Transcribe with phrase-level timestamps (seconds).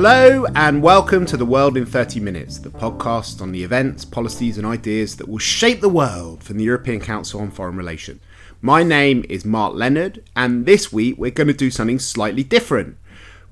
[0.00, 4.56] Hello, and welcome to The World in 30 Minutes, the podcast on the events, policies,
[4.56, 8.20] and ideas that will shape the world from the European Council on Foreign Relations.
[8.62, 12.96] My name is Mark Leonard, and this week we're going to do something slightly different.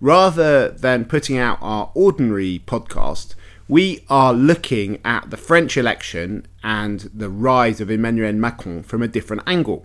[0.00, 3.34] Rather than putting out our ordinary podcast,
[3.66, 9.08] we are looking at the French election and the rise of Emmanuel Macron from a
[9.08, 9.84] different angle.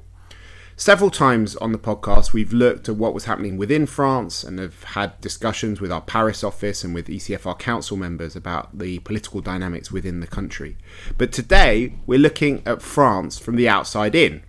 [0.82, 4.84] Several times on the podcast, we've looked at what was happening within France and have
[4.84, 9.92] had discussions with our Paris office and with ECFR council members about the political dynamics
[9.92, 10.76] within the country.
[11.20, 14.42] But today, we're looking at France from the outside in.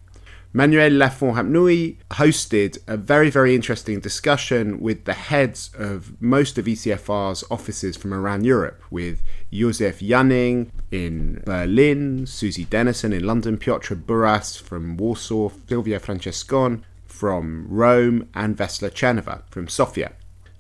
[0.55, 7.43] Manuel Lafont-Rapnouil hosted a very, very interesting discussion with the heads of most of ECFR's
[7.51, 14.61] offices from around Europe, with Josef Janning in Berlin, Susie Dennison in London, Piotr Buras
[14.61, 20.13] from Warsaw, Silvia Francescon from Rome, and Vessela Tcherneva from Sofia.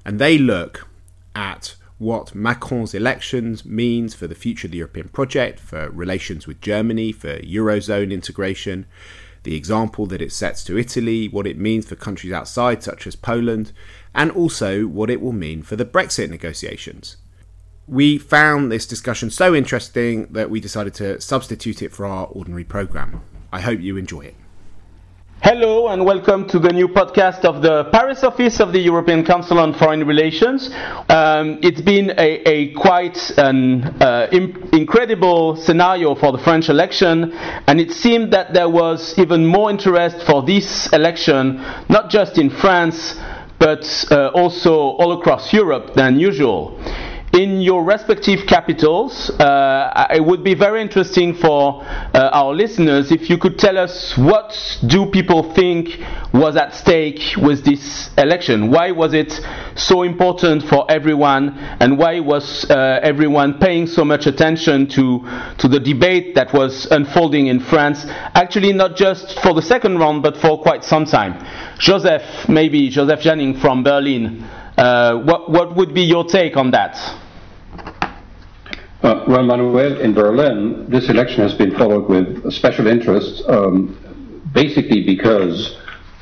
[0.06, 0.88] And they look
[1.34, 6.62] at what Macron's elections means for the future of the European project, for relations with
[6.62, 8.86] Germany, for Eurozone integration,
[9.42, 13.16] the example that it sets to Italy, what it means for countries outside, such as
[13.16, 13.72] Poland,
[14.14, 17.16] and also what it will mean for the Brexit negotiations.
[17.86, 22.64] We found this discussion so interesting that we decided to substitute it for our ordinary
[22.64, 23.22] programme.
[23.52, 24.36] I hope you enjoy it.
[25.44, 29.58] Hello and welcome to the new podcast of the Paris office of the European Council
[29.58, 30.70] on Foreign Relations.
[31.08, 34.28] Um, it's been a, a quite an uh,
[34.72, 37.32] incredible scenario for the French election,
[37.66, 41.56] and it seemed that there was even more interest for this election,
[41.88, 43.16] not just in France,
[43.58, 46.78] but uh, also all across Europe than usual
[47.32, 53.30] in your respective capitals, uh, it would be very interesting for uh, our listeners if
[53.30, 54.54] you could tell us what
[54.86, 55.98] do people think
[56.34, 58.70] was at stake with this election.
[58.70, 59.40] Why was it
[59.74, 65.20] so important for everyone, and why was uh, everyone paying so much attention to
[65.58, 68.04] to the debate that was unfolding in France?
[68.34, 71.42] Actually, not just for the second round, but for quite some time.
[71.78, 74.44] Josef, maybe Josef Janning from Berlin.
[74.76, 76.96] Uh, what, what would be your take on that?
[79.02, 83.98] Uh, well, Manuel, in Berlin, this election has been followed with special interest, um,
[84.54, 85.76] basically because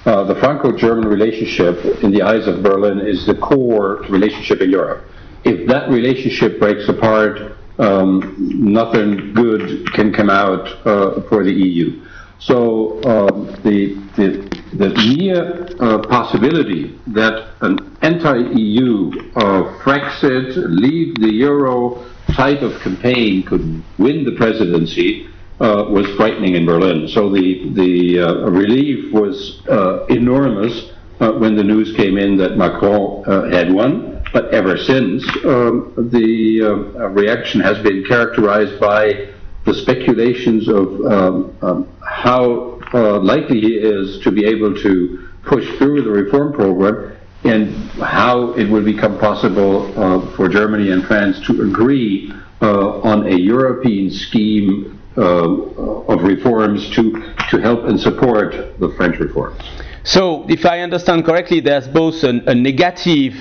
[0.07, 5.05] uh, the Franco-German relationship, in the eyes of Berlin, is the core relationship in Europe.
[5.45, 12.01] If that relationship breaks apart, um, nothing good can come out uh, for the EU.
[12.39, 21.33] So um, the, the, the mere uh, possibility that an anti-EU uh, Brexit, leave the
[21.33, 25.29] euro type of campaign could win the presidency
[25.61, 27.07] uh, was frightening in Berlin.
[27.09, 32.57] So the, the uh, relief was uh, enormous uh, when the news came in that
[32.57, 34.23] Macron had won.
[34.33, 36.63] But ever since, um, the
[37.11, 39.29] reaction has been characterized by
[39.65, 45.67] the speculations of um, um, how uh, likely he is to be able to push
[45.79, 51.41] through the reform program and how it will become possible uh, for Germany and France
[51.47, 57.13] to agree uh, on a European scheme uh, of reforms to,
[57.49, 59.63] to help and support the French reforms.
[60.11, 63.33] So, if I understand correctly, there's both an, a negative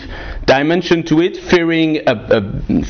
[0.46, 2.42] dimension to it, fearing a, a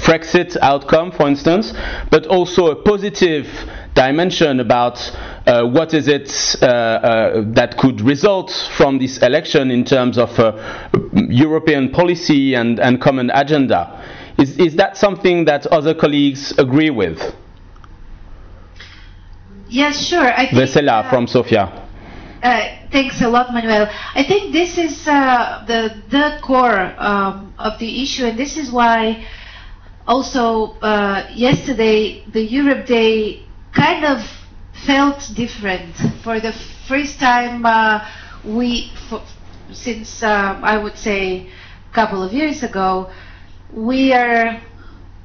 [0.04, 1.72] Brexit outcome, for instance,
[2.12, 3.48] but also a positive
[3.94, 5.00] dimension about
[5.48, 10.38] uh, what is it uh, uh, that could result from this election in terms of
[10.38, 10.52] uh,
[11.30, 14.06] European policy and, and common agenda.
[14.38, 17.34] Is, is that something that other colleagues agree with?
[19.70, 20.28] Yes, sure.
[20.34, 21.86] I think, Vessela uh, from Sofia.
[22.42, 23.90] Uh, thanks a lot, Manuel.
[24.16, 28.72] I think this is uh, the the core um, of the issue, and this is
[28.72, 29.26] why
[30.08, 34.24] also uh, yesterday the Europe Day kind of
[34.86, 35.94] felt different.
[36.24, 36.54] For the
[36.88, 38.08] first time, uh,
[38.46, 38.90] we
[39.74, 41.50] since uh, I would say
[41.92, 43.12] a couple of years ago,
[43.74, 44.62] we are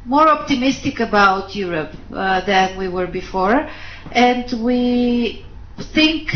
[0.04, 3.70] more optimistic about Europe uh, than we were before,
[4.10, 5.46] and we
[5.94, 6.32] think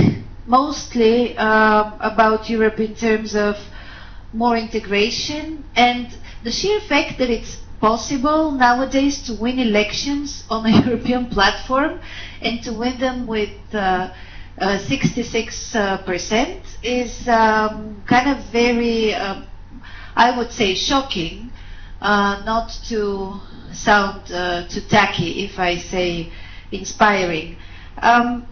[0.48, 3.56] mostly uh, about Europe in terms of
[4.32, 6.08] more integration and
[6.42, 12.00] the sheer fact that it's possible nowadays to win elections on a European platform
[12.40, 14.10] and to win them with uh,
[14.58, 19.46] uh, 66% is um, kind of very, um,
[20.16, 21.52] I would say, shocking,
[22.00, 23.34] uh, not to
[23.72, 26.32] sound uh, too tacky if I say
[26.72, 27.56] inspiring.
[28.00, 28.46] Um,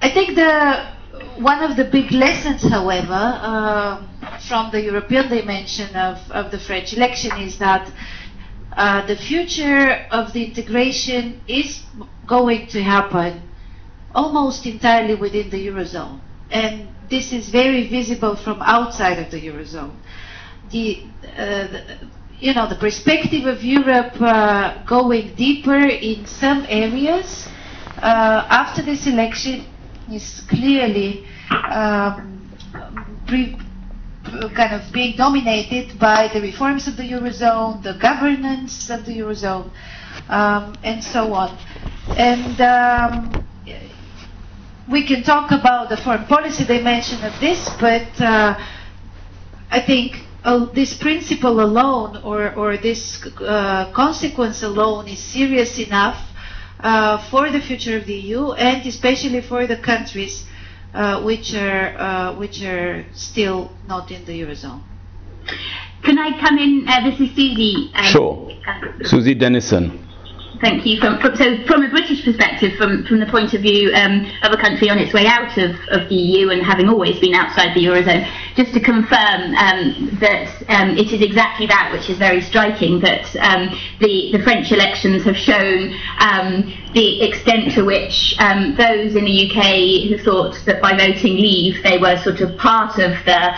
[0.00, 0.97] I think the
[1.38, 4.02] one of the big lessons, however, uh,
[4.48, 7.90] from the European dimension of, of the French election is that
[8.76, 11.82] uh, the future of the integration is
[12.26, 13.42] going to happen
[14.14, 16.20] almost entirely within the Eurozone.
[16.50, 19.94] And this is very visible from outside of the Eurozone.
[20.70, 21.02] The,
[21.36, 21.98] uh, the
[22.40, 27.48] you know, the perspective of Europe uh, going deeper in some areas
[27.96, 29.64] uh, after this election
[30.12, 32.50] is clearly um,
[33.26, 33.56] pre-
[34.54, 39.70] kind of being dominated by the reforms of the Eurozone, the governance of the Eurozone,
[40.28, 41.56] um, and so on.
[42.16, 43.44] And um,
[44.90, 48.58] we can talk about the foreign policy dimension of this, but uh,
[49.70, 56.27] I think uh, this principle alone or, or this uh, consequence alone is serious enough
[56.80, 60.44] uh, for the future of the EU and especially for the countries
[60.94, 64.82] uh, which are uh, which are still not in the eurozone.
[66.02, 66.84] Can I come in?
[66.88, 67.90] Uh, this is Susie.
[67.94, 68.50] Um, sure.
[69.04, 70.08] Susie Dennison.
[70.60, 70.98] Thank you.
[71.00, 74.52] From, from, so, from a British perspective, from, from the point of view um, of
[74.52, 77.74] a country on its way out of, of the EU and having always been outside
[77.76, 78.26] the Eurozone,
[78.58, 83.24] just to confirm um, that um, it is exactly that which is very striking, that
[83.36, 83.70] um,
[84.00, 89.46] the, the French elections have shown um, the extent to which um, those in the
[89.46, 93.54] UK who thought that by voting Leave they were sort of part of the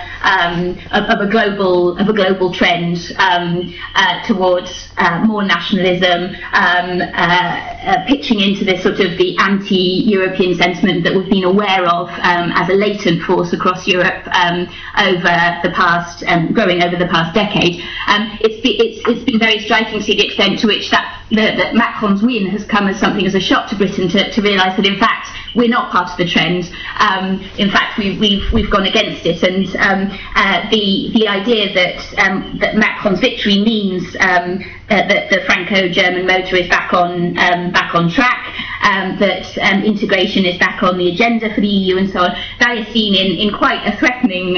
[0.92, 6.34] of, of, a global of a global trend uh, towards uh, more nationalism.
[6.52, 11.86] Um, uh, uh, pitching into this sort of the anti-European sentiment that we've been aware
[11.86, 14.68] of um, as a latent force across Europe um,
[14.98, 17.82] over the past, um, growing over the past decade.
[18.08, 21.22] Um, it's, be, it's, it's been very striking to see the extent to which that,
[21.30, 24.76] that Macron's win has come as something as a shock to Britain to, to realise
[24.76, 26.70] that in fact we're not part of the trend.
[26.98, 31.72] Um, in fact, we, we've, we've gone against it, and um, uh, the the idea
[31.74, 37.36] that um, that Macron's victory means um, uh, that the Franco-German motor is back on
[37.38, 41.96] um, back on track, um, that integration is back on the agenda for the EU,
[41.96, 42.30] and so on.
[42.58, 44.54] That is seen in, in quite a threatening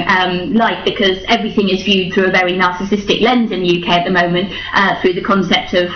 [0.55, 4.11] light because everything is viewed through a very narcissistic lens in the UK at the
[4.11, 5.91] moment, uh, through the concept of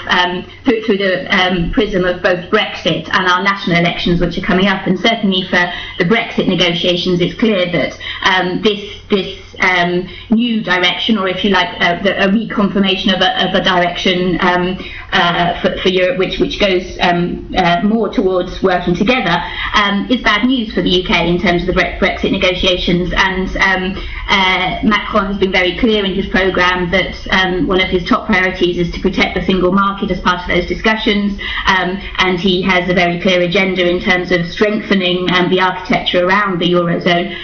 [0.64, 4.85] through, through the prism of both Brexit and our national elections, which are coming up
[4.86, 5.64] and certainly for
[5.98, 11.50] the Brexit negotiations, it's clear that um, this this um, new direction, or if you
[11.50, 14.78] like, uh, the, a reconfirmation of a, of a direction um,
[15.16, 19.42] uh, for, for, Europe, which which goes um, uh, more towards working together,
[19.74, 23.12] um, is bad news for the UK in terms of the Brexit negotiations.
[23.16, 27.88] And um, uh, Macron has been very clear in his programme that um, one of
[27.88, 32.38] his top priorities is to protect the single market as part of those discussions, and
[32.38, 37.34] he has a very clear agenda in terms of strengthening the architecture around the eurozone.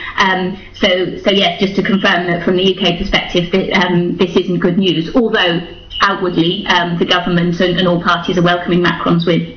[0.82, 4.78] So, so yes, just to confirm that from the UK perspective, that, this isn't good
[4.78, 5.60] news, although
[6.00, 9.56] outwardly um, the government and, and, all parties are welcoming Macron's win.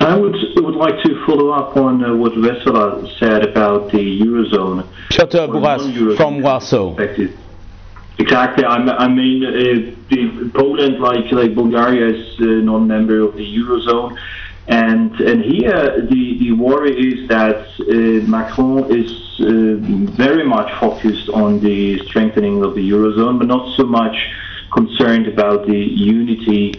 [0.00, 4.86] I would would like to follow up on uh, what Vessela said about the eurozone.
[5.10, 6.96] Piotr Buras from Warsaw.
[8.18, 8.64] Exactly.
[8.64, 14.18] I'm, i mean, uh, Poland, like like Bulgaria, is a non-member of the eurozone,
[14.66, 21.28] and and here the the worry is that uh, Macron is uh, very much focused
[21.28, 24.16] on the strengthening of the eurozone, but not so much
[24.72, 26.74] concerned about the unity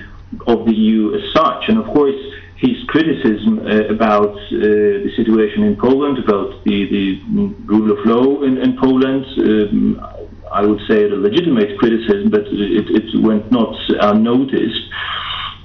[0.47, 1.69] of the EU as such.
[1.69, 2.15] And of course,
[2.57, 4.59] his criticism uh, about uh,
[5.05, 7.21] the situation in Poland, about the, the
[7.65, 10.01] rule of law in, in Poland, um,
[10.51, 14.83] I would say a legitimate criticism, but it, it went not unnoticed.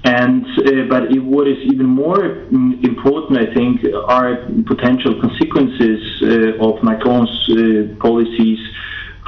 [0.04, 6.22] And uh, but it, what is even more um, important, I think, are potential consequences
[6.22, 8.58] uh, of Macron's uh, policies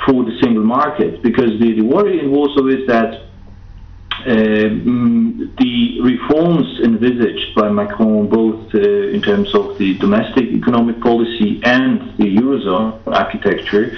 [0.05, 3.23] for the single market because the, the worry in Warsaw is that
[4.27, 11.61] um, the reforms envisaged by Macron, both uh, in terms of the domestic economic policy
[11.65, 13.97] and the Eurozone architecture,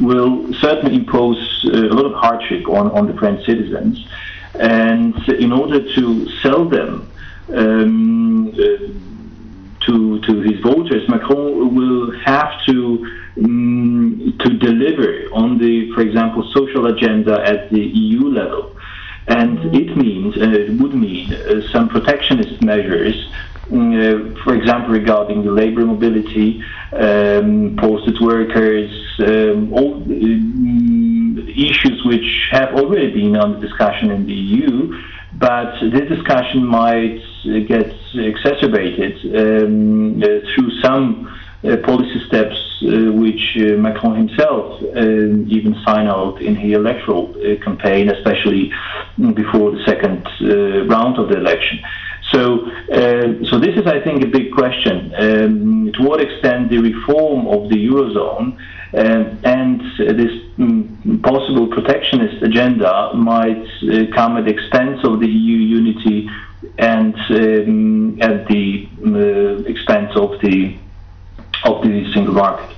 [0.00, 4.06] will certainly impose uh, a lot of hardship on, on the French citizens.
[4.58, 7.10] And in order to sell them
[7.54, 8.54] um, uh,
[9.86, 13.06] to, to his voters, Macron will have to
[13.38, 18.76] um, to deliver on the, for example, social agenda at the EU level.
[19.28, 23.28] And it means, uh, it would mean uh, some protectionist measures,
[23.68, 31.05] mm, uh, for example, regarding the labor mobility, um, posted workers, um, all um,
[31.38, 35.02] issues which have already been under discussion in the EU,
[35.34, 37.20] but this discussion might
[37.68, 41.32] get exacerbated um, uh, through some
[41.82, 48.70] policy steps which Macron himself even signed out in his electoral campaign, especially
[49.34, 50.24] before the second
[50.88, 51.80] round of the election.
[52.32, 55.12] So, uh, so this is, I think, a big question.
[55.16, 58.58] Um, to what extent the reform of the eurozone um,
[58.92, 65.58] and this um, possible protectionist agenda might uh, come at the expense of the EU
[65.58, 66.28] unity
[66.78, 70.76] and um, at the uh, expense of the
[71.64, 72.76] of the single market.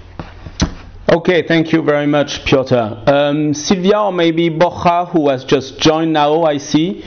[1.11, 3.03] Okay, thank you very much, Piotr.
[3.07, 7.03] Um, Silvia, or maybe Borja, who has just joined now, I see.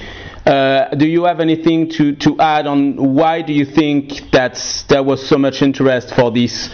[0.45, 4.55] Uh, do you have anything to, to add on why do you think that
[4.89, 6.71] there was so much interest for this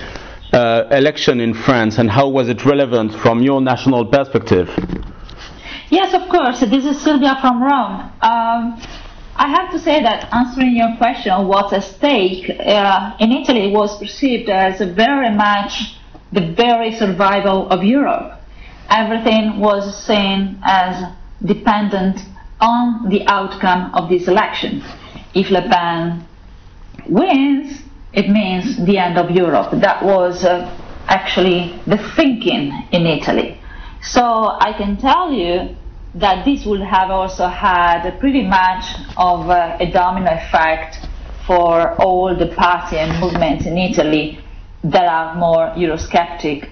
[0.54, 4.70] uh, election in France and how was it relevant from your national perspective?
[5.90, 6.60] Yes, of course.
[6.60, 8.12] This is Silvia from Rome.
[8.22, 8.82] Um,
[9.40, 13.98] I have to say that answering your question, what's at stake, uh, in Italy was
[14.00, 15.98] perceived as very much
[16.32, 18.40] the very survival of Europe.
[18.90, 21.14] Everything was seen as
[21.46, 22.20] dependent
[22.60, 24.84] on the outcome of this election.
[25.34, 26.26] If Le Pen
[27.08, 27.84] wins,
[28.14, 29.72] it means the end of Europe.
[29.82, 30.66] That was uh,
[31.08, 33.60] actually the thinking in Italy.
[34.02, 34.22] So
[34.60, 35.76] I can tell you
[36.16, 38.86] that this would have also had pretty much
[39.18, 40.98] of uh, a domino effect
[41.46, 44.40] for all the party and movements in Italy
[44.84, 46.70] that are more Eurosceptic.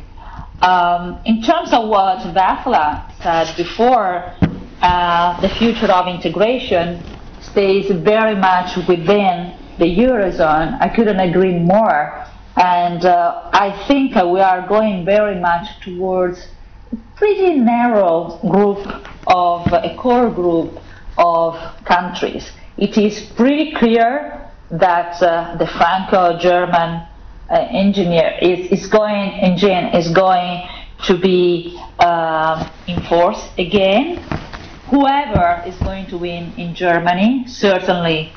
[0.61, 4.33] Um, in terms of what Vessela said before,
[4.81, 7.03] uh, the future of integration
[7.41, 10.77] stays very much within the Eurozone.
[10.81, 12.25] I couldn't agree more.
[12.57, 16.47] And uh, I think we are going very much towards
[16.91, 18.79] a pretty narrow group
[19.27, 20.79] of a core group
[21.17, 21.55] of
[21.85, 22.51] countries.
[22.77, 27.07] It is pretty clear that uh, the Franco-German
[27.49, 30.67] uh, engineer is, is going engine is going
[31.03, 34.23] to be uh, enforced again
[34.89, 38.31] whoever is going to win in Germany, certainly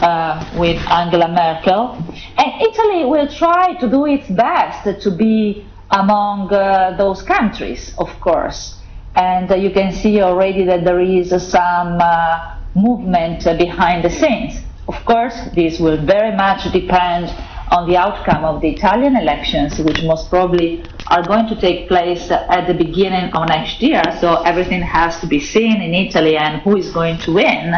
[0.00, 1.96] uh, with Angela Merkel.
[2.36, 8.08] And Italy will try to do its best to be among uh, those countries, of
[8.20, 8.78] course.
[9.16, 14.60] And uh, you can see already that there is some uh, movement behind the scenes.
[14.86, 17.34] Of course, this will very much depend
[17.70, 22.30] on the outcome of the Italian elections, which most probably are going to take place
[22.30, 24.02] at the beginning of next year.
[24.20, 27.74] So everything has to be seen in Italy and who is going to win.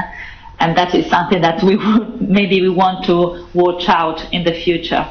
[0.60, 1.76] And that is something that we
[2.20, 5.08] maybe we want to watch out in the future.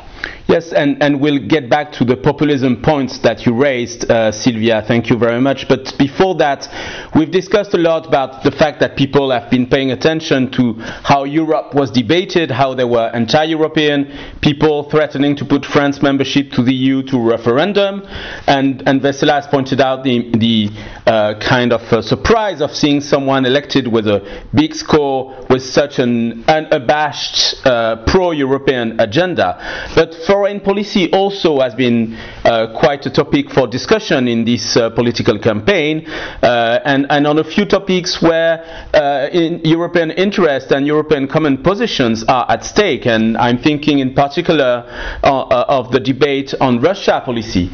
[0.50, 4.82] Yes, and, and we'll get back to the populism points that you raised, uh, Silvia.
[4.88, 5.68] Thank you very much.
[5.68, 6.68] But before that,
[7.14, 11.24] we've discussed a lot about the fact that people have been paying attention to how
[11.26, 14.12] Europe was debated, how there were anti European
[14.42, 18.02] people threatening to put France membership to the EU to referendum.
[18.48, 20.70] And, and Vessela has pointed out the, the
[21.06, 26.00] uh, kind of uh, surprise of seeing someone elected with a big score with such
[26.00, 29.58] an unabashed uh, pro European agenda.
[29.94, 34.78] But for foreign policy also has been uh, quite a topic for discussion in this
[34.78, 36.08] uh, political campaign,
[36.42, 38.63] uh, and, and, on a few topics where
[38.94, 43.06] uh, in European interest and European common positions are at stake.
[43.06, 44.86] And I'm thinking in particular
[45.24, 47.70] uh, of the debate on Russia policy.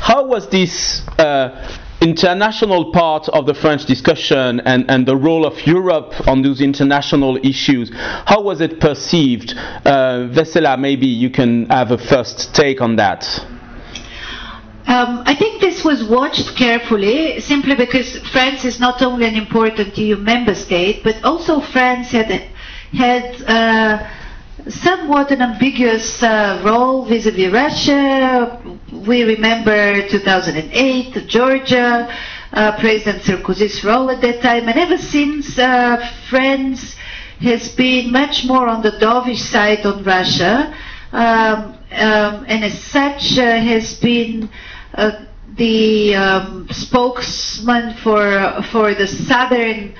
[0.00, 1.00] How was this?
[2.00, 7.36] International part of the French discussion and, and the role of Europe on those international
[7.44, 7.90] issues.
[7.94, 9.54] How was it perceived?
[9.56, 13.26] Uh, Vessela, maybe you can have a first take on that.
[14.86, 19.96] Um, I think this was watched carefully simply because France is not only an important
[19.96, 22.28] EU member state, but also France had,
[22.92, 24.10] had uh,
[24.68, 28.60] somewhat an ambiguous uh, role vis-à-vis Russia.
[28.92, 32.08] We remember 2008, Georgia,
[32.52, 35.96] uh, President Sarkozy's role at that time, and ever since, uh,
[36.28, 36.96] France
[37.40, 40.74] has been much more on the dovish side on Russia,
[41.12, 44.48] um, um, and as such uh, has been
[44.94, 45.24] uh,
[45.56, 49.94] the um, spokesman for for the southern.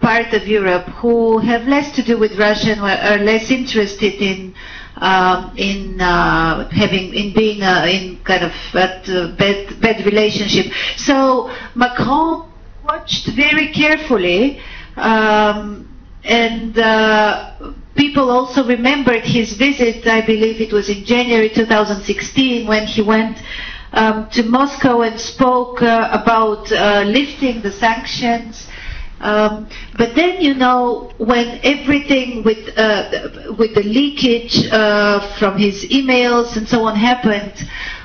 [0.00, 4.54] Part of Europe who have less to do with Russia and are less interested in
[5.00, 10.72] um, in uh, having in being uh, in kind of uh, bad bad relationship.
[10.96, 12.48] So Macron
[12.84, 14.60] watched very carefully,
[14.96, 15.88] um,
[16.24, 17.54] and uh,
[17.94, 20.06] people also remembered his visit.
[20.06, 23.42] I believe it was in January 2016 when he went.
[23.90, 28.68] Um, to Moscow and spoke uh, about uh, lifting the sanctions
[29.20, 35.84] Um, but then you know when everything with uh, with the leakage uh, from his
[35.86, 37.52] emails and so on happened,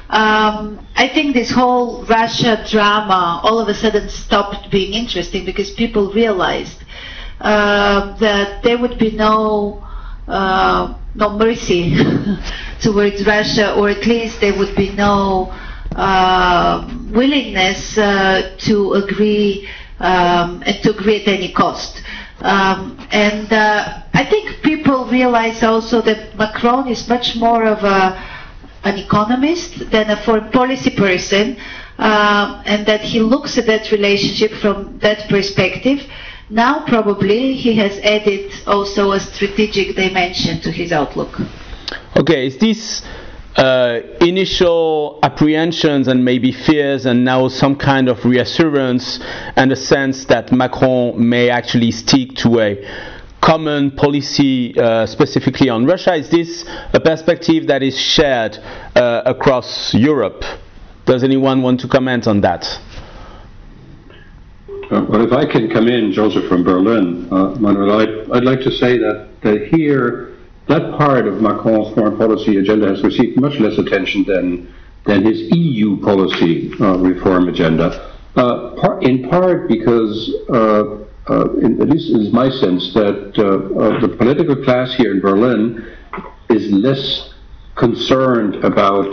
[0.09, 5.69] um, I think this whole Russia drama all of a sudden stopped being interesting because
[5.71, 6.83] people realized
[7.41, 9.83] uh, that there would be no
[10.27, 11.95] uh, no mercy
[12.81, 15.51] towards Russia, or at least there would be no
[15.95, 19.67] uh, willingness uh, to agree
[19.99, 22.01] um, and to at any cost.
[22.39, 28.19] Um, and uh, I think people realize also that Macron is much more of a,
[28.83, 31.57] an economist than a foreign policy person,
[31.97, 36.05] uh, and that he looks at that relationship from that perspective.
[36.49, 41.39] Now, probably, he has added also a strategic dimension to his outlook.
[42.17, 43.01] Okay, is this
[43.55, 49.19] uh, initial apprehensions and maybe fears, and now some kind of reassurance
[49.55, 55.85] and a sense that Macron may actually stick to a common policy uh, specifically on
[55.85, 56.15] Russia?
[56.15, 58.57] Is this a perspective that is shared
[58.95, 60.43] uh, across Europe?
[61.05, 62.65] Does anyone want to comment on that?
[64.89, 68.59] Uh, well, if I can come in, Josef from Berlin, uh, Manuel, I'd, I'd, like
[68.61, 70.32] to say that, that here
[70.67, 74.73] that part of Macron's foreign policy agenda has received much less attention than,
[75.05, 81.81] than his EU policy uh, reform agenda, uh, part, in part because, uh, uh in,
[81.81, 85.85] at least is my sense, that uh, uh, the political class here in Berlin
[86.49, 87.33] is less
[87.75, 89.11] concerned about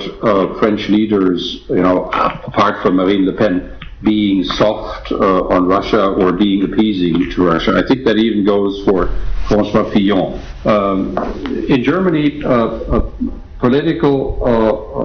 [0.58, 6.64] French leaders, you know, apart from Marine Le Pen, being soft on Russia or being
[6.64, 7.82] appeasing to Russia.
[7.82, 9.08] I think that even goes for
[9.50, 10.40] François Fillon.
[10.64, 11.18] Um,
[11.68, 13.10] in Germany, uh, uh,
[13.58, 14.16] political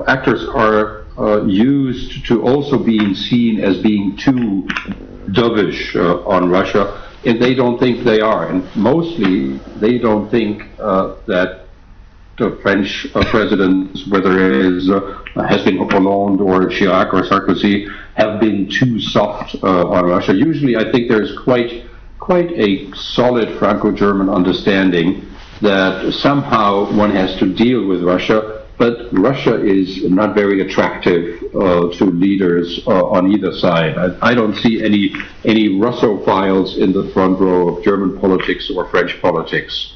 [0.05, 4.67] uh, actors are uh, used to also being seen as being too
[5.31, 6.83] dovish uh, on Russia,
[7.25, 8.49] and they don't think they are.
[8.49, 11.65] And mostly, they don't think that
[12.37, 17.87] the French uh, presidents, whether it is uh, has been Hollande or Chirac or Sarkozy,
[18.15, 20.33] have been too soft uh, on Russia.
[20.33, 21.85] Usually, I think there's quite
[22.19, 25.27] quite a solid Franco-German understanding
[25.61, 31.89] that somehow one has to deal with Russia, but Russia is not very attractive uh,
[31.93, 33.97] to leaders uh, on either side.
[33.97, 35.13] I, I, don't see any
[35.45, 39.93] any Russophiles in the front row of German politics or French politics.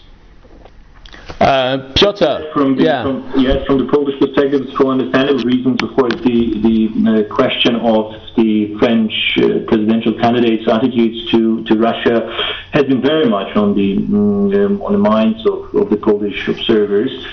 [1.40, 3.04] Uh, Piotr, from the, yeah.
[3.04, 7.34] From, yes, from the Polish perspective, it's for understandable reasons, of course, the, the uh,
[7.34, 12.28] question of the French uh, presidential candidate's attitudes to, to Russia
[12.72, 17.26] has been very much on the um, on the minds of, of the Polish observers.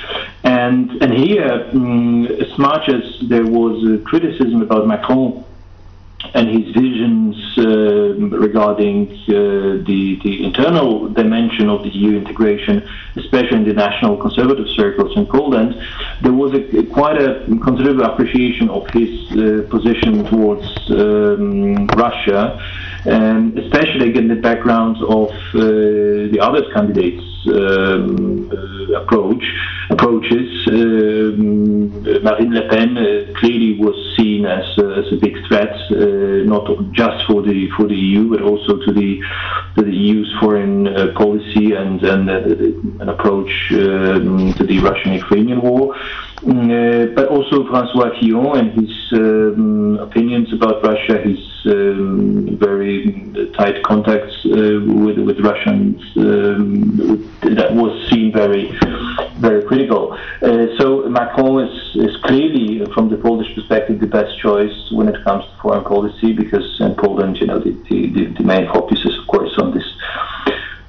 [0.44, 5.44] And and here, um, as much as there was criticism about Macron
[6.34, 12.86] and his visions uh, regarding uh, the, the internal dimension of the EU integration,
[13.16, 15.74] especially in the national conservative circles in Poland,
[16.22, 22.60] there was a, quite a considerable appreciation of his uh, position towards um, Russia,
[23.04, 27.35] and especially against the background of the other candidates' um,
[28.96, 29.44] approach
[29.90, 30.66] approaches.
[30.68, 36.66] Um, Marine Le Pen uh, clearly was seen as, as a big threat uh, not
[36.92, 39.20] just for the for the EU, but also to the
[39.76, 45.60] to the EU's foreign uh, policy and and uh, an approach um, to the Russian-Ukrainian
[45.60, 45.94] war.
[46.42, 53.82] Mm, but also François Fillon and his um, opinions about Russia, his um, very tight
[53.82, 58.70] contacts uh, with with Russians um, that was seen very
[59.38, 60.12] very critical.
[60.42, 65.22] Uh, so Macron is, is clearly, from the Polish perspective, the best choice when it
[65.24, 69.18] comes to foreign policy because in Poland, you know, the, the, the main focus is
[69.18, 69.88] of course on this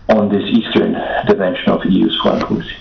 [0.09, 0.93] on this eastern
[1.25, 2.75] dimension of EU's foreign policy.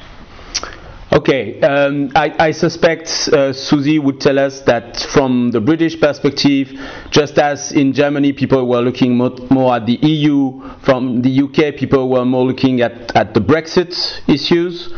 [1.17, 6.79] Okay, um, I, I, suspect uh, Susie would tell us that from the British perspective,
[7.11, 11.75] just as in Germany people were looking more, more, at the EU, from the UK
[11.75, 13.97] people were more looking at, at the Brexit
[14.29, 14.93] issues.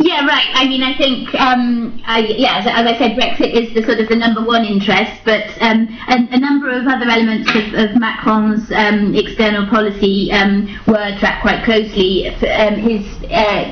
[0.00, 0.46] Yeah, right.
[0.54, 3.98] I mean, I think, um, I, yeah, as, as, I said, Brexit is the sort
[3.98, 7.96] of the number one interest, but um, a, a, number of other elements of, of
[7.96, 12.28] Macron's um, external policy um, were tracked quite closely.
[12.28, 13.64] Um, his, uh,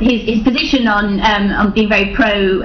[0.00, 2.62] his, his position on um, on being very pro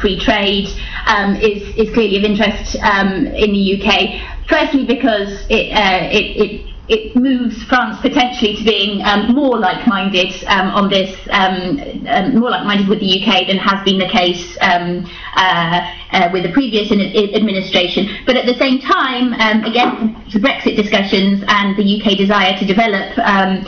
[0.00, 4.20] free trade is is clearly of interest in the UK.
[4.48, 10.34] Firstly, because it, uh, it, it it moves France potentially to being um, more like-minded
[10.46, 14.58] um, on this, um, um more like-minded with the UK than has been the case
[14.60, 18.08] um, uh, uh, with the previous administration.
[18.26, 22.66] But at the same time, um, again, the Brexit discussions and the UK desire to
[22.66, 23.62] develop uh,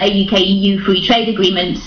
[0.00, 1.78] a UK-EU free trade agreement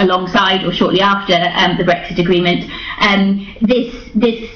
[0.00, 1.34] alongside or shortly after
[1.78, 2.68] the Brexit agreement,
[3.62, 4.50] this this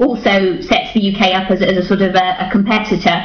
[0.00, 3.22] also sets the UK up as, as a sort of a, a competitor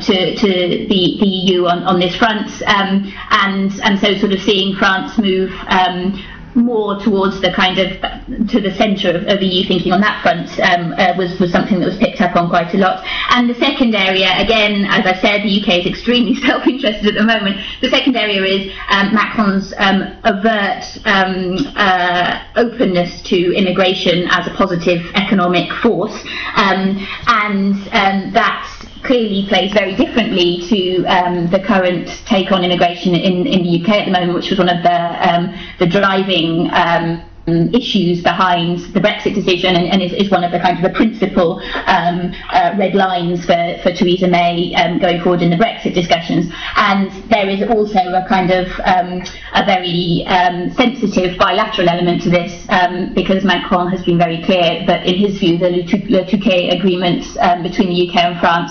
[0.00, 0.86] to, to the
[1.20, 5.50] the, EU on, on this front, um, and and so sort of seeing France move
[5.68, 6.12] um,
[6.54, 8.00] more towards the kind of
[8.48, 11.80] to the centre of, of, EU thinking on that front um, uh, was was something
[11.80, 13.04] that was picked up on quite a lot.
[13.30, 17.24] And the second area, again, as I said, the UK is extremely self-interested at the
[17.24, 17.60] moment.
[17.80, 24.50] The second area is um, Macron's um, overt um, uh, openness to immigration as a
[24.54, 26.14] positive economic force,
[26.56, 28.68] um, and um, that
[29.04, 33.88] clearly plays very differently to um, the current take on immigration in, in the UK
[34.00, 38.78] at the moment, which was one of the, um, the driving um, um, issues behind
[38.94, 42.32] the Brexit decision and, and is, is, one of the kind of the principal um,
[42.50, 46.52] uh, red lines for, for Theresa May um, going forward in the Brexit discussions.
[46.76, 49.22] And there is also a kind of um,
[49.54, 54.84] a very um, sensitive bilateral element to this um, because Macron has been very clear
[54.86, 57.24] that in his view the Le Touquet agreement
[57.62, 58.70] between the UK and France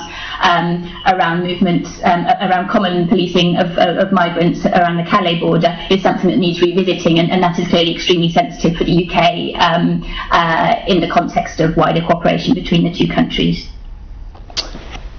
[1.06, 6.38] around movement, around common policing of, of, migrants around the Calais border is something that
[6.38, 10.76] needs revisiting and, and that is clearly extremely sensitive sensitive for the UK um, uh,
[10.88, 13.70] in the context of wider cooperation between the two countries.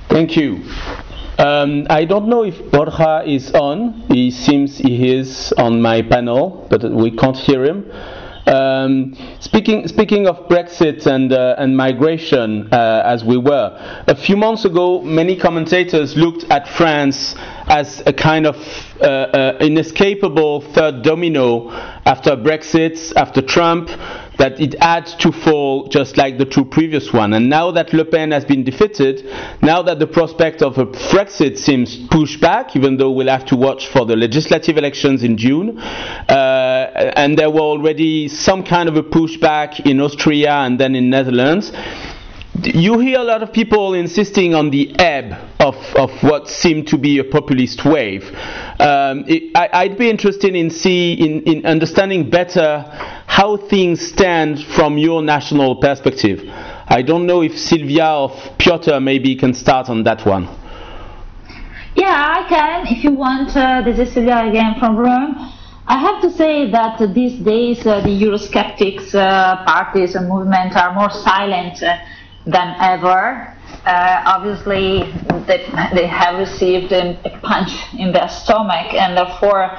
[0.08, 0.64] Thank you.
[1.38, 4.04] Um, I don't know if Borja is on.
[4.08, 7.90] He seems he is on my panel, but we can't hear him.
[8.46, 14.36] Um, speaking speaking of Brexit and uh, and migration, uh, as we were a few
[14.36, 17.36] months ago, many commentators looked at France
[17.68, 18.56] as a kind of
[19.00, 21.70] uh, uh inescapable third domino
[22.04, 23.88] after Brexit, after Trump,
[24.38, 27.32] that it had to fall just like the two previous one.
[27.32, 29.24] And now that Le Pen has been defeated,
[29.62, 33.56] now that the prospect of a Brexit seems pushed back, even though we'll have to
[33.56, 38.96] watch for the legislative elections in June, uh, and there were already some kind of
[38.96, 41.72] a pushback in Austria and then in Netherlands
[42.60, 46.98] you hear a lot of people insisting on the ebb of, of what seemed to
[46.98, 48.24] be a populist wave.
[48.78, 52.84] Um, it, I, would be interested in see in, in understanding better
[53.26, 56.42] how things stand from your national perspective.
[56.46, 60.44] I don't know if Silvia or Piotr maybe can start on that one.
[61.96, 62.86] Yeah, I can.
[62.86, 65.52] If you want, uh, this is Sylvia again from Rome.
[65.86, 70.94] I have to say that these days uh, the Eurosceptics uh, parties and movements are
[70.94, 71.96] more silent uh,
[72.46, 73.56] than ever.
[73.84, 75.12] Uh, obviously,
[75.46, 79.70] they, they have received a, punch in their stomach, and therefore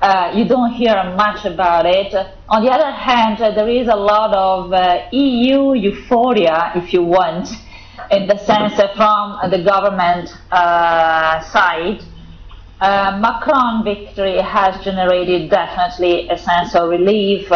[0.00, 2.12] uh, you don't hear much about it.
[2.48, 7.02] On the other hand, uh, there is a lot of uh, EU euphoria, if you
[7.02, 7.48] want,
[8.10, 12.02] in the sense that from the government uh, side.
[12.80, 17.46] Uh, Macron victory has generated definitely a sense of relief.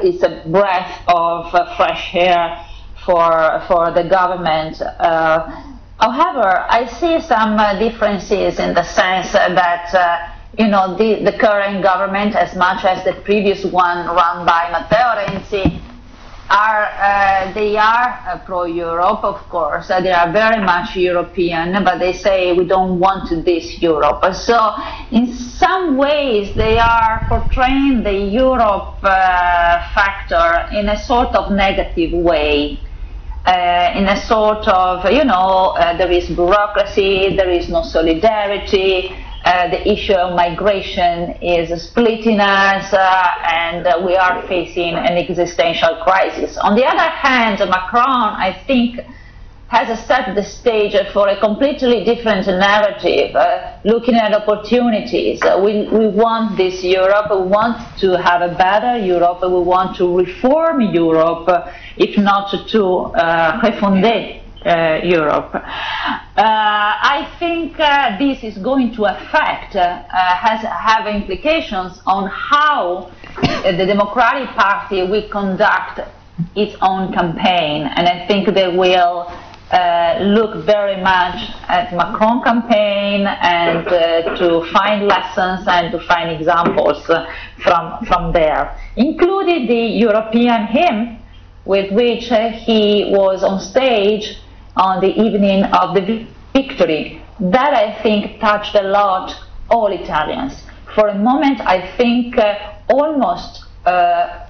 [0.00, 2.64] it's a breath of fresh air
[3.06, 4.82] for for the government.
[4.82, 5.48] Uh,
[5.98, 11.38] however, I see some uh, differences in the sense that uh, you know the, the
[11.38, 15.80] current government, as much as the previous one run by Matteo Renzi,
[16.50, 19.88] are uh, they are uh, pro-Europe, of course.
[19.88, 24.34] Uh, they are very much European, but they say we don't want this Europe.
[24.34, 24.74] So,
[25.12, 32.80] in some ways, they are portraying the Europe factor in a sort of negative way
[33.46, 39.14] uh, in a sort of, you know, uh, there is bureaucracy, there is no solidarity,
[39.44, 46.02] uh, the issue of migration is splitting us, uh, and we are facing an existential
[46.02, 46.58] crisis.
[46.58, 48.98] On the other hand, Macron, I think,
[49.68, 55.42] has set the stage for a completely different narrative, uh, looking at opportunities.
[55.42, 59.96] Uh, we, we want this Europe, we want to have a better Europe, we want
[59.96, 63.60] to reform Europe, uh, if not to uh,
[64.66, 65.54] uh, Europe.
[65.54, 65.62] Uh,
[66.36, 73.10] I think uh, this is going to affect, has have implications on how
[73.64, 76.00] the Democratic Party will conduct
[76.54, 79.30] its own campaign, and I think they will
[79.70, 86.30] uh, look very much at Macron campaign and uh, to find lessons and to find
[86.30, 87.26] examples uh,
[87.58, 91.18] from from there, including the European hymn
[91.64, 94.38] with which uh, he was on stage
[94.76, 99.34] on the evening of the victory, that I think touched a lot
[99.68, 100.62] all Italians.
[100.94, 102.54] For a moment, I think uh,
[102.88, 104.46] almost uh,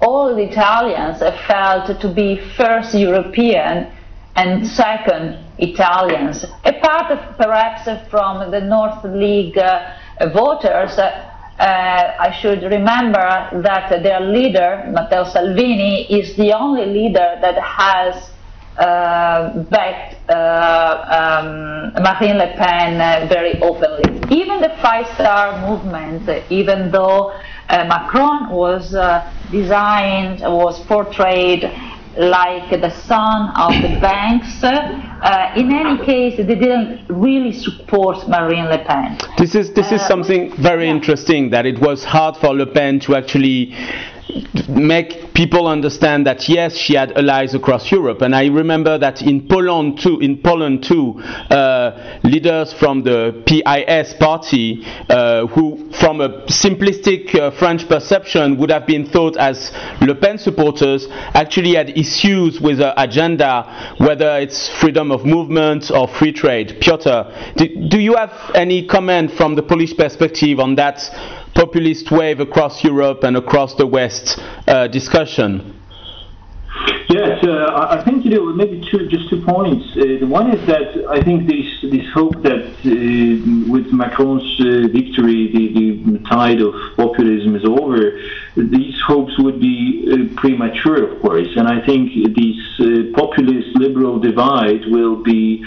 [0.00, 3.92] all Italians felt to be first European
[4.36, 6.44] and second Italians.
[6.64, 9.92] Apart perhaps from the North League uh,
[10.32, 17.58] voters, uh, I should remember that their leader, Matteo Salvini, is the only leader that
[17.58, 18.30] has
[18.78, 24.04] uh, backed uh, um, Marine Le Pen uh, very openly.
[24.30, 27.30] Even the Five Star Movement, even though
[27.70, 28.90] uh, Macron was
[29.50, 31.64] designed, was portrayed
[32.18, 34.62] like the son of the banks.
[34.62, 39.18] Uh, in any case, they didn't really support Marine Le Pen.
[39.38, 40.94] This is this is something very yeah.
[40.94, 43.74] interesting that it was hard for Le Pen to actually
[44.68, 48.22] make people understand that yes, she had allies across Europe.
[48.22, 51.20] And I remember that in Poland too, in Poland too,
[51.50, 58.70] uh, leaders from the PIS party, uh, who from a simplistic uh, French perception would
[58.70, 64.68] have been thought as Le Pen supporters, actually had issues with her agenda, whether it's
[64.68, 66.78] freedom of movement or free trade.
[66.80, 67.22] Piotr,
[67.56, 71.10] do, do you have any comment from the Polish perspective on that?
[71.56, 74.38] Populist wave across Europe and across the West
[74.68, 75.72] uh, discussion?
[77.08, 79.84] Yes, uh, I think maybe two just two points.
[79.96, 84.88] Uh, the one is that I think this this hope that uh, with Macron's uh,
[84.92, 85.64] victory, the,
[86.12, 88.20] the tide of populism is over.
[88.56, 89.78] These hopes would be
[90.10, 95.64] uh, premature, of course, and I think this uh, populist liberal divide will be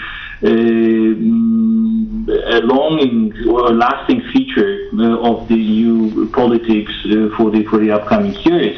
[2.30, 7.78] a longing or a lasting feature uh, of the EU politics uh, for the for
[7.78, 8.76] the upcoming years.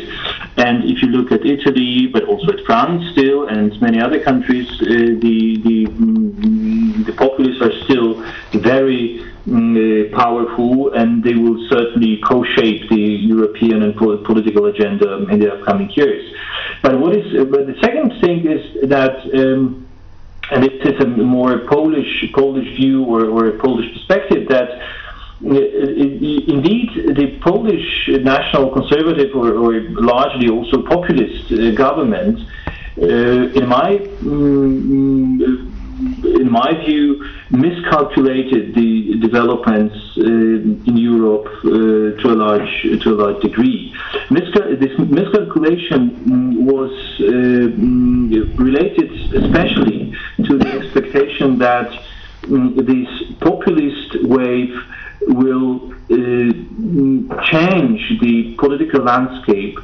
[0.57, 4.69] And if you look at Italy, but also at France still, and many other countries,
[4.83, 8.23] uh, the the mm, the populists are still
[8.53, 15.53] very mm, powerful, and they will certainly co-shape the European and political agenda in the
[15.55, 16.35] upcoming years.
[16.83, 19.17] But what is but the second thing is that.
[19.35, 19.89] Um,
[20.51, 24.71] and it is a more Polish Polish view or, or a Polish perspective that
[25.45, 25.55] uh,
[26.55, 32.39] indeed the Polish national conservative or, or largely also populist uh, government,
[33.01, 35.73] uh, in my um,
[36.25, 43.17] in my view, miscalculated the developments uh, in Europe uh, to a large to a
[43.23, 43.95] large degree.
[52.53, 53.09] This
[53.41, 54.75] populist wave
[55.29, 59.79] will uh, change the political landscape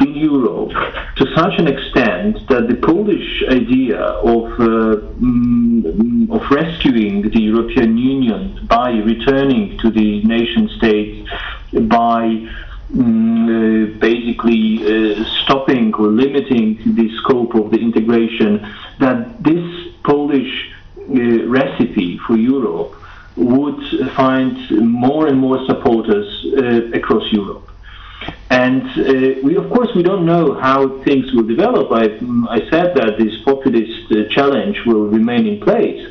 [0.00, 0.70] in Europe
[1.16, 7.98] to such an extent that the Polish idea of, uh, mm, of rescuing the European
[7.98, 11.28] Union by returning to the nation states,
[11.72, 12.48] by
[12.94, 18.66] mm, uh, basically uh, stopping or limiting the scope of the integration,
[18.98, 22.94] that this Polish uh, recipe for Europe
[23.36, 23.82] would
[24.12, 27.68] find more and more supporters uh, across Europe.
[28.50, 31.90] And uh, we, of course, we don't know how things will develop.
[31.90, 32.04] I,
[32.50, 36.06] I said that this populist uh, challenge will remain in place.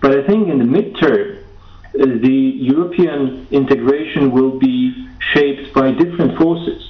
[0.00, 2.40] But I think in the midterm, uh, the
[2.72, 6.82] European integration will be shaped by different forces.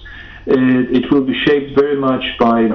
[0.47, 0.55] Uh,
[0.99, 2.69] it will be shaped very much by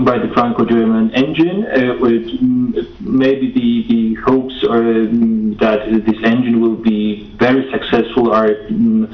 [0.00, 1.64] by the Franco-German engine.
[1.66, 7.70] Uh, with mm, maybe the, the hopes are um, that this engine will be very
[7.70, 9.08] successful are um,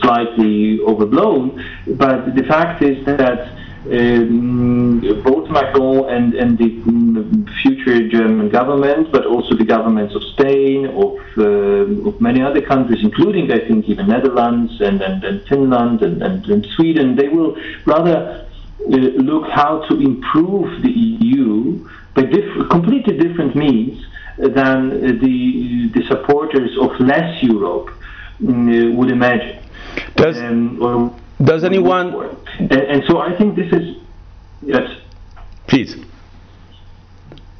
[0.00, 1.62] slightly overblown.
[1.86, 3.52] But the fact is that
[3.86, 10.86] um, both Macron and, and the future German government, but also the governments of Spain,
[10.86, 16.02] of, uh, of many other countries, including, I think, even Netherlands and, and, and Finland
[16.02, 18.46] and, and, and Sweden, they will rather
[18.80, 24.04] uh, look how to improve the EU by diff- completely different means
[24.38, 27.90] than the, the supporters of less Europe
[28.40, 29.62] mm, would imagine.
[30.14, 32.36] Does, um, or, does anyone.
[32.58, 33.96] And, and, so I think this is.
[34.62, 34.90] Yes.
[35.66, 35.96] Please.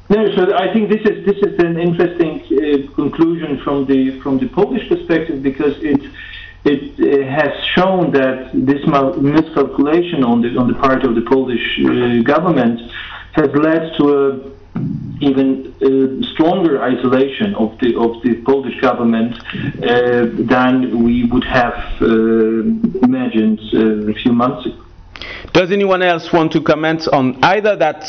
[0.09, 4.37] No, so I think this is this is an interesting uh, conclusion from the from
[4.39, 5.75] the Polish perspective because
[6.73, 11.65] it it has shown that this miscalculation on the on the part of the Polish
[11.79, 12.79] uh, government
[13.33, 14.57] has led to a
[15.19, 21.79] even uh, stronger isolation of the of the Polish government uh, than we would have
[22.01, 22.07] uh,
[23.07, 24.83] imagined uh, a few months ago.
[25.53, 28.03] Does anyone else want to comment on either that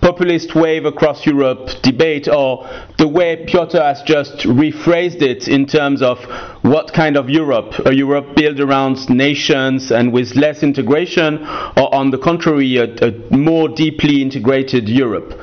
[0.00, 6.02] populist wave across Europe debate, or the way Piotr has just rephrased it in terms
[6.02, 6.18] of
[6.62, 7.74] what kind of Europe?
[7.86, 11.38] A Europe built around nations and with less integration,
[11.76, 15.38] or on the contrary, a, a more deeply integrated Europe?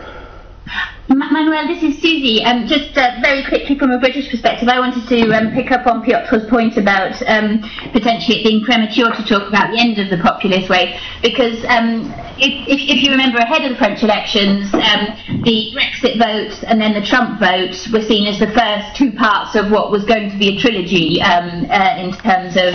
[1.08, 2.44] Manuel, this is Susie.
[2.44, 5.86] Um, just uh, very quickly from a British perspective, I wanted to um, pick up
[5.86, 10.10] on Piotr's point about um, potentially it being premature to talk about the end of
[10.10, 14.74] the populist wave, because um, if, if, if, you remember ahead of the French elections,
[14.74, 19.12] um, the Brexit vote and then the Trump vote were seen as the first two
[19.12, 22.74] parts of what was going to be a trilogy um, uh, in terms of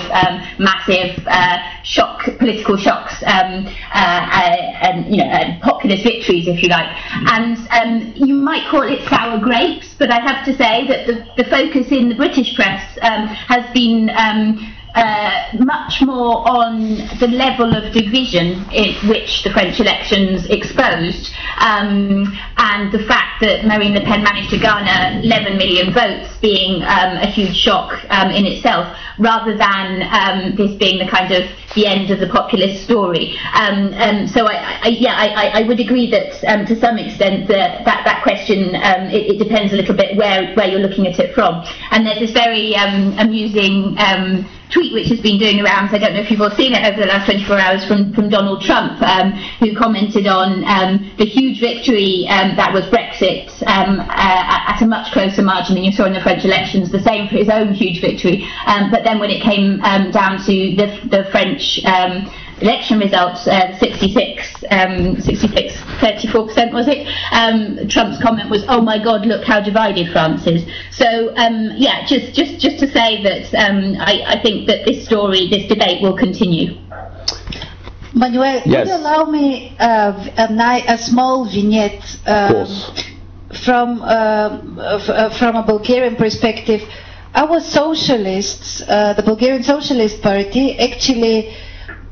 [0.59, 6.89] massive uh, shock, political shocks, uh, uh, and you know, populist victories, if you like,
[7.33, 7.59] and
[8.27, 11.91] you might call it sour grapes, but I have to say that the, the focus
[11.91, 17.93] in the British press um, has been um, uh, much more on the level of
[17.93, 18.61] division
[19.09, 24.59] which the French elections exposed, um, and the fact that Marine Le Pen managed to
[24.59, 30.57] garner 11 million votes being um, a huge shock um, in itself, rather than um,
[30.57, 33.39] this being the kind of the end of the populist story.
[33.55, 37.85] Um, um, so I, I, yeah, I, I, would agree that to some extent that
[37.85, 41.35] that, that question it, it, depends a little bit where where you're looking at it
[41.35, 41.65] from.
[41.91, 43.97] And there's this very amusing
[44.71, 47.01] tweet which has been doing around, I don't know if you've all seen it over
[47.01, 51.61] the last 24 hours from, from Donald Trump, um, who commented on um, the huge
[51.61, 56.05] victory um, that was Brexit um, uh, at a much closer margin than you saw
[56.05, 58.47] in the French elections, the same for his own huge victory.
[58.67, 61.60] Um, but then when it came um, down to the, the French
[62.61, 67.07] election results, uh, 66, um, 66, 34% was it?
[67.33, 72.05] Um, Trump's comment was, "Oh my God, look how divided France is." So um, yeah,
[72.07, 76.03] just just just to say that um, I, I think that this story, this debate,
[76.03, 76.77] will continue.
[78.13, 78.67] Manuel, yes.
[78.67, 82.67] would you allow me uh, a, a, small vignette um,
[83.65, 86.83] from uh, from a Bulgarian perspective?
[87.35, 91.55] Our socialists, uh, the Bulgarian Socialist Party, actually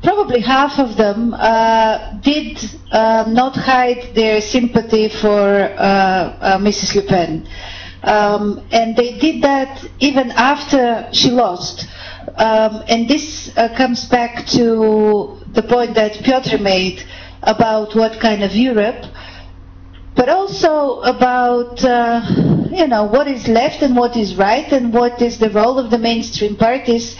[0.01, 2.57] probably half of them uh, did
[2.91, 5.39] uh, not hide their sympathy for
[5.77, 6.95] uh, uh Mrs.
[6.95, 7.47] Le Pen.
[8.03, 11.85] Um, and they did that even after she lost.
[12.37, 17.03] Um, and this uh, comes back to the point that Piotr made
[17.43, 19.05] about what kind of Europe,
[20.19, 22.19] but also about uh,
[22.71, 25.89] you know what is left and what is right and what is the role of
[25.91, 27.15] the mainstream parties,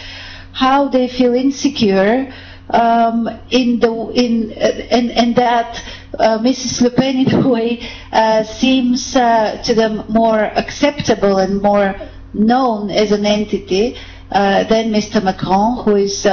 [0.52, 2.30] how they feel insecure
[2.68, 3.90] um, in the
[4.24, 5.82] in uh, and and that
[6.18, 6.82] uh, Mrs.
[6.82, 11.94] Le Pen in a way uh, seems uh, to them more acceptable and more
[12.34, 13.96] known as an entity
[14.30, 15.24] uh, than Mr.
[15.24, 16.26] Macron, who is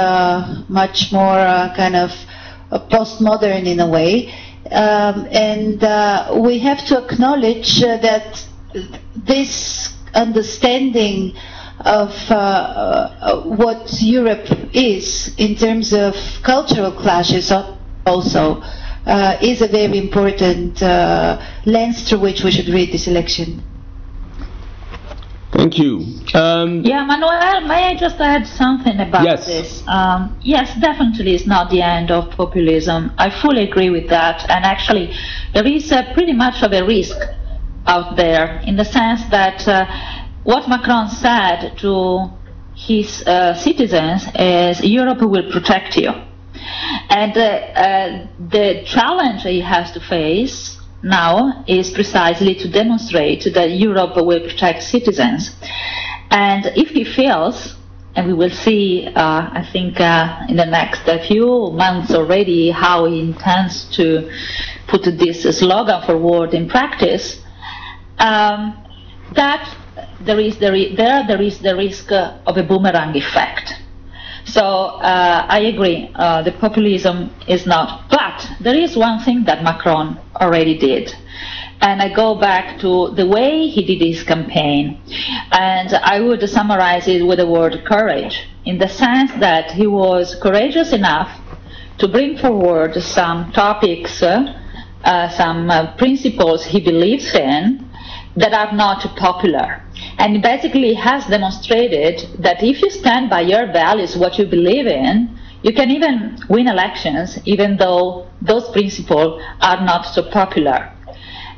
[0.68, 2.10] much more kind of
[2.90, 4.30] postmodern in a way.
[4.70, 5.80] Um, and
[6.44, 8.46] we have to acknowledge that
[9.16, 11.34] this understanding
[11.80, 17.52] of uh, uh, what Europe is in terms of cultural clashes
[18.06, 18.60] also
[19.06, 23.62] uh, is a very important uh, lens through which we should read this election.
[25.58, 26.04] Thank you.
[26.34, 29.44] Um, yeah, Manuel, may I just add something about yes.
[29.44, 29.82] this?
[29.88, 33.12] Um, yes, definitely it's not the end of populism.
[33.18, 34.48] I fully agree with that.
[34.48, 35.12] And actually,
[35.54, 37.16] there is pretty much of a risk
[37.88, 39.84] out there in the sense that uh,
[40.44, 42.30] what Macron said to
[42.76, 46.12] his uh, citizens is Europe will protect you.
[47.10, 53.70] And uh, uh, the challenge he has to face now is precisely to demonstrate that
[53.70, 55.54] Europe will protect citizens.
[56.30, 57.74] And if he fails,
[58.16, 63.04] and we will see, uh, I think, uh, in the next few months already how
[63.06, 64.28] he intends to
[64.88, 67.40] put this slogan forward in practice,
[68.18, 68.76] um,
[69.34, 69.62] that
[70.20, 73.74] there is the there there is the risk of a boomerang effect.
[74.48, 78.08] So uh, I agree, uh, the populism is not.
[78.08, 81.14] But there is one thing that Macron already did.
[81.80, 85.00] And I go back to the way he did his campaign.
[85.52, 90.34] And I would summarize it with the word courage, in the sense that he was
[90.34, 91.30] courageous enough
[91.98, 94.54] to bring forward some topics, uh,
[95.04, 97.88] uh some uh, principles he believes in,
[98.36, 99.82] that are not popular.
[100.18, 105.38] And basically has demonstrated that if you stand by your values, what you believe in,
[105.62, 110.92] you can even win elections, even though those principles are not so popular.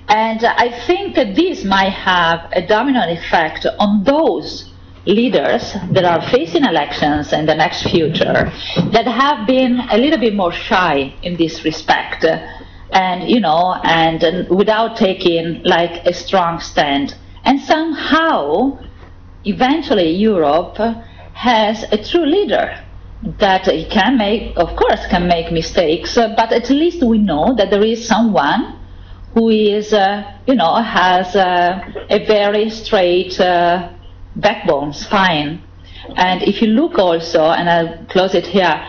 [0.08, 4.72] And I think that this might have a domino effect on those
[5.06, 8.52] leaders that are facing elections in the next future
[8.92, 12.26] that have been a little bit more shy in this respect
[12.92, 17.14] and you know, and, and without taking like a strong stand.
[17.44, 18.78] And somehow,
[19.44, 20.76] eventually, Europe
[21.32, 22.84] has a true leader
[23.38, 27.54] that it can make, of course, can make mistakes, uh, but at least we know
[27.56, 28.78] that there is someone
[29.34, 33.90] who is, uh, you know, has uh, a very straight uh,
[34.36, 35.62] backbone, spine.
[36.16, 38.82] And if you look also, and I'll close it here,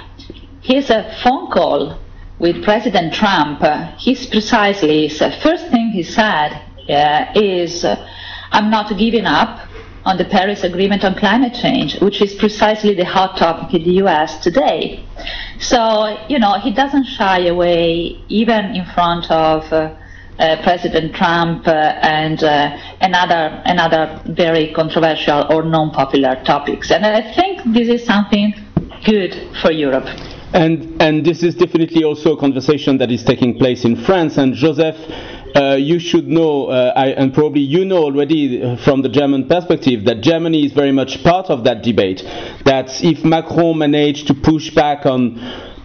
[0.62, 1.99] here's a phone call
[2.39, 3.62] with President Trump.
[3.62, 7.86] Uh, he's precisely, the first thing he said uh, is,
[8.52, 9.68] I'm not giving up
[10.04, 13.95] on the Paris Agreement on climate change, which is precisely the hot topic in the
[14.04, 15.06] US today.
[15.60, 19.95] So, you know, he doesn't shy away even in front of uh,
[20.39, 26.89] uh, President Trump uh, and uh, another, another very controversial or non-popular topics.
[26.91, 28.54] And I think this is something
[29.06, 30.08] good for Europe.
[30.54, 34.38] And, and this is definitely also a conversation that is taking place in France.
[34.38, 34.95] And Josef,
[35.56, 39.47] uh, you should know, uh, I, and probably you know already uh, from the German
[39.47, 42.24] perspective, that Germany is very much part of that debate.
[42.66, 45.39] That if Macron managed to push back on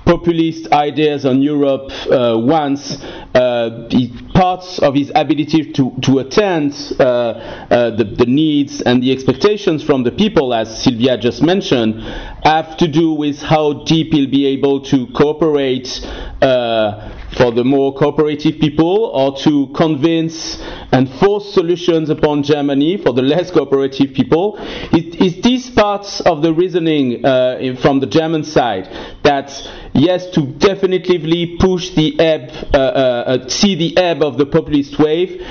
[0.06, 3.02] populist ideas on Europe uh, once,
[3.34, 3.88] uh,
[4.34, 9.82] parts of his ability to, to attend uh, uh, the, the, needs and the expectations
[9.82, 12.00] from the people, as Silvia just mentioned,
[12.44, 16.00] have to do with how deep he'll be able to cooperate
[16.40, 20.58] uh, for the more cooperative people or to convince
[20.92, 24.56] and force solutions upon Germany for the less cooperative people.
[24.92, 28.88] Is, is this part of the reasoning uh, from the German side
[29.22, 29.50] that
[29.92, 34.98] yes, to definitively push the ebb, uh, uh, uh, see the ebb of the populist
[34.98, 35.42] wave,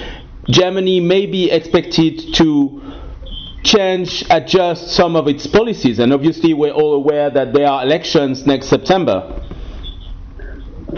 [0.49, 2.81] Germany may be expected to
[3.63, 8.45] change, adjust some of its policies, and obviously we're all aware that there are elections
[8.45, 9.44] next September.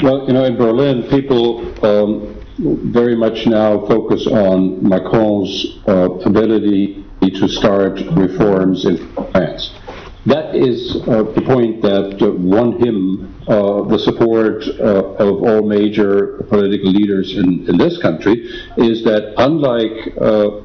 [0.04, 2.40] Well, you know, in Berlin, people um,
[2.94, 8.98] very much now focus on Macron's uh, ability to start reforms in
[9.32, 9.74] France.
[10.28, 15.64] That is uh, the point that uh, won him uh, the support uh, of all
[15.64, 20.62] major political leaders in, in, this country, is that unlike uh,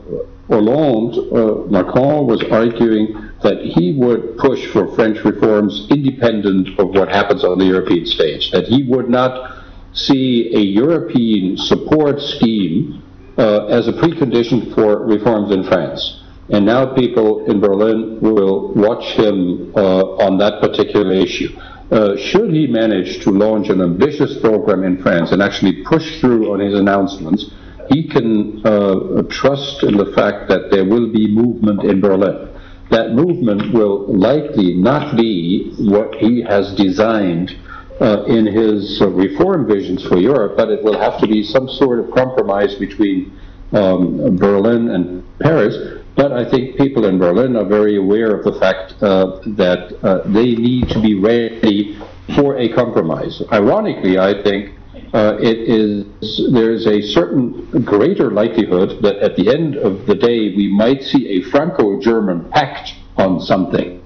[0.53, 7.09] Hollande, uh, Macron was arguing that he would push for French reforms independent of what
[7.09, 9.57] happens on the European stage, that he would not
[9.95, 13.03] see a European support scheme
[13.39, 16.21] uh, as a precondition for reforms in France.
[16.51, 21.49] And now people in Berlin will watch him uh, on that particular issue.
[21.91, 26.53] Uh, should he manage to launch an ambitious program in France and actually push through
[26.53, 27.51] on his announcements,
[27.93, 32.49] he can uh, trust in the fact that there will be movement in Berlin
[32.93, 37.57] that movement will likely not be what he has designed
[38.01, 41.69] uh, in his uh, reform visions for Europe, but it will have to be some
[41.69, 43.33] sort of compromise between
[43.73, 45.75] um, Berlin and Paris.
[46.15, 50.29] But I think people in Berlin are very aware of the fact uh, that uh,
[50.31, 51.99] they need to be ready
[52.37, 53.43] for a compromise.
[53.51, 54.75] Ironically, I think
[55.15, 56.07] uh, it is
[56.53, 61.03] there is a certain greater likelihood that at the end of the day we might
[61.03, 64.03] see a Franco-German pact on something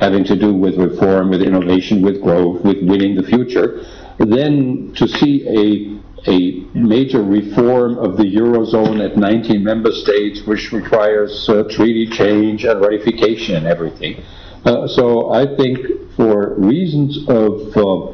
[0.00, 3.84] having to do with reform, with innovation, with growth, with winning the future,
[4.18, 10.70] then to see a a major reform of the eurozone at 19 member states, which
[10.70, 14.22] requires uh, treaty change and ratification and everything.
[14.66, 15.78] Uh, so I think,
[16.16, 18.12] for reasons of uh,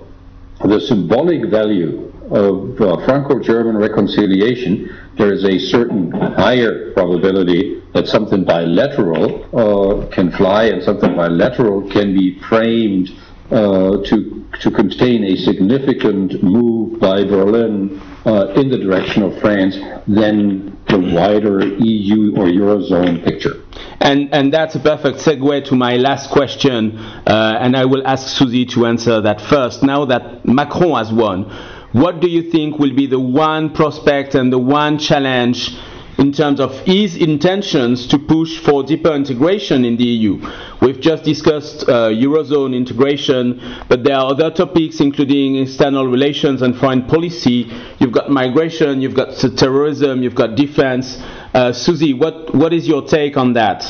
[0.65, 8.45] the symbolic value of uh, Franco-German reconciliation, there is a certain higher probability that something
[8.45, 13.11] bilateral uh, can fly and something bilateral can be framed
[13.51, 19.77] uh, to to contain a significant move by Berlin uh, in the direction of France
[20.09, 23.66] than the wider EU or Eurozone picture.
[24.01, 28.29] And, and that's a perfect segue to my last question, uh, and I will ask
[28.37, 29.83] Susi to answer that first.
[29.83, 31.45] Now that Macron has won,
[31.93, 35.77] what do you think will be the one prospect and the one challenge
[36.19, 40.41] in terms of his intentions to push for deeper integration in the EU.
[40.81, 46.77] We've just discussed uh, Eurozone integration, but there are other topics including external relations and
[46.77, 47.71] foreign policy.
[47.99, 51.19] You've got migration, you've got terrorism, you've got defense.
[51.57, 53.83] Uh, Susi, what, what is your take on that?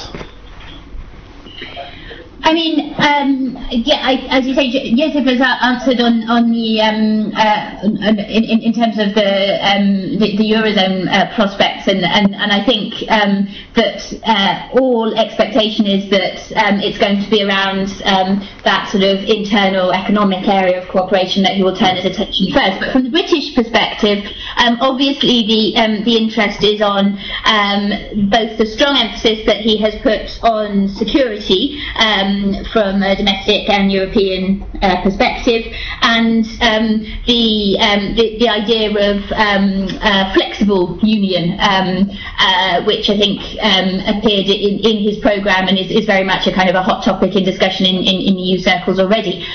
[2.46, 7.32] I mean, um, yeah, I, as you say, Josef has answered on on the um,
[7.34, 12.52] uh, in, in terms of the um, the, the, eurozone uh, prospects, and, and and
[12.52, 17.90] I think um, that uh, all expectation is that um, it's going to be around
[18.04, 22.46] um, that sort of internal economic area of cooperation that he will turn his attention
[22.54, 22.78] first.
[22.78, 24.22] But from the British perspective,
[24.56, 27.18] obviously the the interest is on
[28.30, 31.82] both the strong emphasis that he has put on security.
[31.98, 35.64] Um, um, from a domestic and European uh, perspective,
[36.02, 39.88] and um, the, um, the, the idea of um,
[40.34, 43.40] flexible union, um, uh, which I think
[44.06, 47.04] appeared in, in his programme and is, is very much a kind of a hot
[47.04, 49.46] topic in discussion in, in, in EU circles already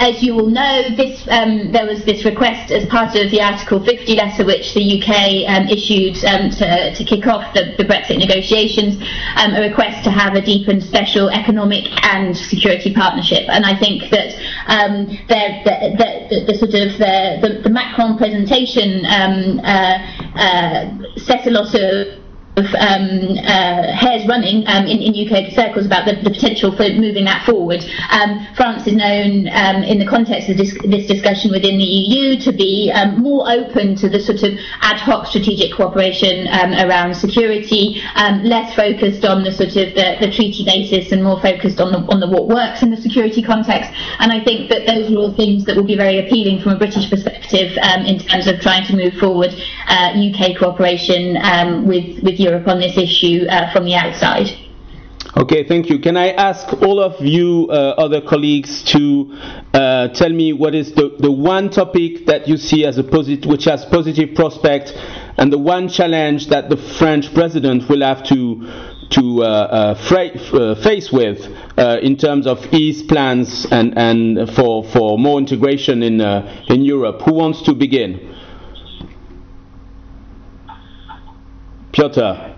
[0.00, 3.84] as you will know, this, um, there was this request as part of the Article
[3.84, 8.18] 50 letter which the UK um, issued um, to, to kick off the, the Brexit
[8.18, 8.96] negotiations,
[9.36, 13.46] um, a request to have a deep and special economic and security partnership.
[13.50, 14.34] And I think that
[14.68, 19.98] um, the, the, the, sort of the, the, Macron presentation uh,
[20.34, 22.19] uh, set a lot of
[22.56, 26.82] of um, uh, hairs running um, in, in, UK circles about the, the, potential for
[26.90, 27.78] moving that forward.
[28.10, 32.40] Um, France is known um, in the context of this, this, discussion within the EU
[32.40, 37.14] to be um, more open to the sort of ad hoc strategic cooperation um, around
[37.14, 38.02] security,
[38.42, 41.98] less focused on the sort of the, the, treaty basis and more focused on the,
[42.12, 43.90] on the what works in the security context.
[44.18, 46.78] And I think that those are all things that will be very appealing from a
[46.78, 49.54] British perspective in terms of trying to move forward
[49.86, 51.34] uh, UK cooperation
[51.86, 54.48] with, with Europe on this issue uh, from the outside.
[55.36, 56.00] Okay, thank you.
[56.00, 59.36] Can I ask all of you, uh, other colleagues, to
[59.72, 63.48] uh, tell me what is the, the one topic that you see as a positive,
[63.48, 64.92] which has positive prospect,
[65.38, 68.66] and the one challenge that the French president will have to
[69.10, 70.12] to uh, uh
[70.54, 71.44] uh, face with
[71.76, 76.20] uh, in terms of his plans and, and for, for more integration in,
[76.68, 77.20] in Europe.
[77.22, 78.36] Who wants to begin?
[81.92, 82.56] Piotr.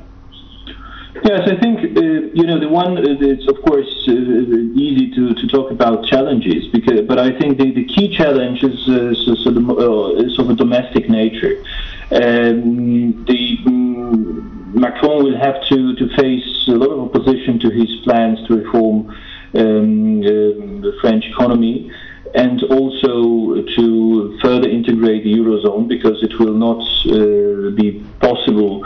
[1.25, 2.01] Yes, I think uh,
[2.35, 2.99] you know the one.
[2.99, 7.59] Uh, it's of course uh, easy to, to talk about challenges, because but I think
[7.59, 9.13] the, the key challenge is uh,
[9.47, 11.63] uh, of a domestic nature.
[12.11, 17.95] Um, the um, Macron will have to, to face a lot of opposition to his
[18.05, 19.11] plans to reform
[19.55, 21.91] um, the French economy
[22.35, 28.83] and also to further integrate the eurozone because it will not uh, be possible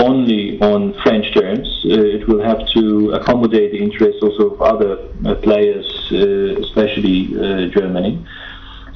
[0.00, 1.68] only on French terms.
[1.84, 4.92] Uh, it will have to accommodate the interests also of other
[5.24, 7.28] uh, players, uh, especially
[7.70, 8.24] Germany.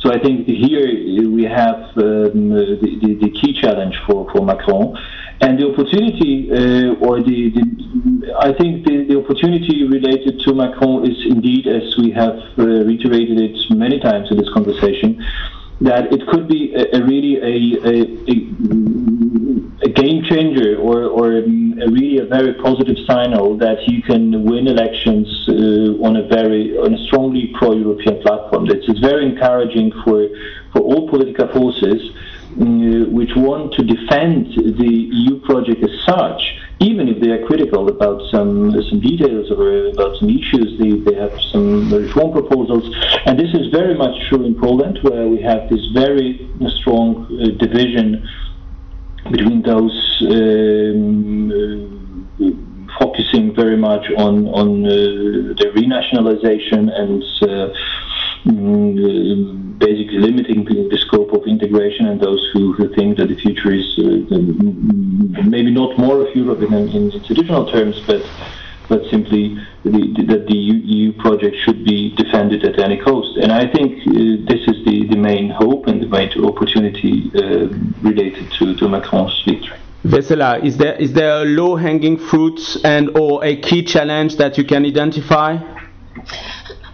[0.05, 0.86] So I think here
[1.30, 4.98] we have um, the, the, the, key challenge for, for Macron.
[5.40, 11.11] And the opportunity, uh, or the, the, I think the, the opportunity related to Macron
[11.11, 15.24] is indeed, as we have uh, reiterated it many times in this conversation,
[15.80, 17.55] that it could be a, a really a,
[17.88, 17.94] a,
[18.28, 18.34] a,
[19.95, 25.27] game changer or, or a really a very positive signal that you can win elections
[25.49, 28.66] uh, on a very on a strongly pro-European platform.
[28.70, 30.29] It's, it's very encouraging for
[30.72, 37.09] for all political forces uh, which want to defend the EU project as such even
[37.09, 41.33] if they are critical about some some details or about some issues, they, they have
[41.53, 42.85] some reform proposals.
[43.27, 46.49] And this is very much true in Poland, where we have this very
[46.81, 48.29] strong uh, division
[49.31, 52.51] between those um, uh,
[52.99, 54.91] focusing very much on on uh,
[55.61, 57.75] the renationalization and uh,
[58.45, 63.72] mm, basically limiting the scope of integration and those who, who think that the future
[63.72, 68.22] is uh, maybe not more of Europe in, in traditional terms, but
[68.89, 73.37] but simply the, that the EU project should be defended at any cost.
[73.39, 74.12] And I think uh,
[74.49, 77.68] this is the, the main hope and the main opportunity uh,
[78.03, 79.78] related to, to Macron's victory.
[80.05, 84.64] Vessela, is there is there a low-hanging fruit and or a key challenge that you
[84.64, 85.57] can identify?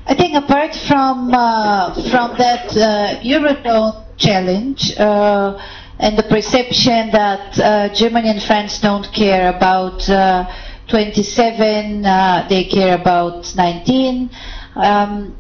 [0.07, 5.59] I think apart from uh, from that uh, Eurozone challenge uh,
[5.99, 10.47] and the perception that uh, Germany and France don't care about uh,
[10.91, 14.31] 27, uh, they care about 19.
[14.75, 15.37] Um,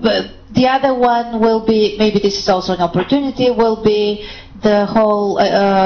[0.00, 4.26] but the other one will be maybe this is also an opportunity will be
[4.62, 5.36] the whole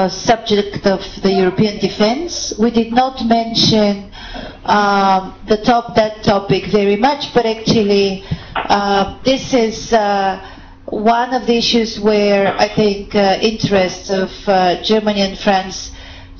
[0.09, 2.53] subject of the European defense.
[2.57, 4.11] We did not mention
[4.63, 8.23] um, the top that topic very much, but actually
[8.55, 10.39] uh, this is uh,
[10.85, 15.91] one of the issues where I think uh, interests of uh, Germany and France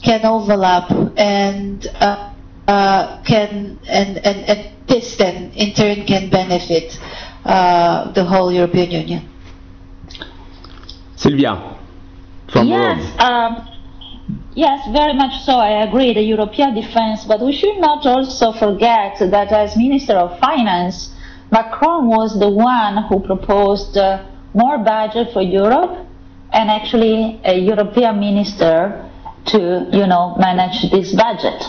[0.03, 2.28] can overlap, and uh,
[2.69, 6.99] uh, can and, and, and this then in turn can benefit
[7.45, 9.29] uh, the whole European Union.
[11.15, 11.53] Silvia,
[12.53, 13.19] from yes, Rome.
[13.19, 13.67] um,
[14.53, 15.53] yes, very much so.
[15.53, 16.13] I agree.
[16.13, 21.09] The European defense, but we should not also forget that as Minister of Finance,
[21.51, 26.05] Macron was the one who proposed uh, more budget for Europe,
[26.53, 29.09] and actually a European minister
[29.45, 31.63] to, you know, manage this budget.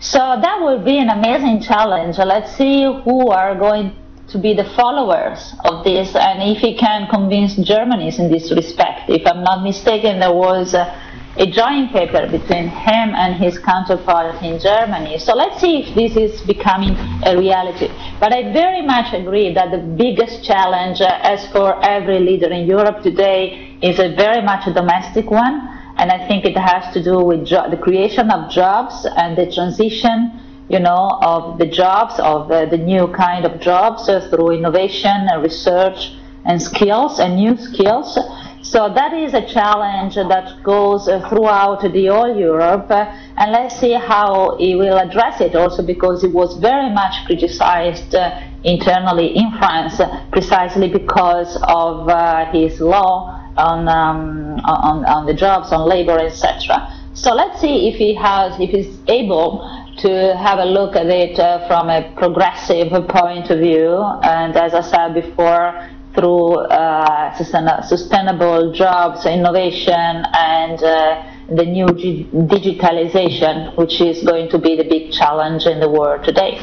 [0.00, 2.16] So that will be an amazing challenge.
[2.16, 3.94] Let's see who are going
[4.28, 9.10] to be the followers of this and if he can convince Germany in this respect.
[9.10, 10.88] If I'm not mistaken, there was a,
[11.36, 15.18] a joint paper between him and his counterpart in Germany.
[15.18, 16.96] So let's see if this is becoming
[17.26, 17.88] a reality.
[18.20, 22.66] But I very much agree that the biggest challenge, uh, as for every leader in
[22.66, 27.02] Europe today, is a very much a domestic one and I think it has to
[27.02, 30.32] do with jo- the creation of jobs and the transition,
[30.70, 35.28] you know, of the jobs, of uh, the new kind of jobs uh, through innovation
[35.30, 36.14] and research
[36.46, 38.18] and skills and new skills.
[38.62, 43.04] So that is a challenge that goes uh, throughout the whole Europe, uh,
[43.36, 45.54] and let's see how he will address it.
[45.54, 50.00] Also, because it was very much criticized uh, internally in France,
[50.32, 56.88] precisely because of uh, his law on, um, on, on the jobs, on labor, etc.
[57.14, 59.60] So let's see if he has, if he's able
[59.98, 64.02] to have a look at it uh, from a progressive point of view.
[64.22, 71.86] And as I said before, through uh, sustain- sustainable jobs, innovation, and uh, the new
[71.94, 76.58] g- digitalization, which is going to be the big challenge in the world today.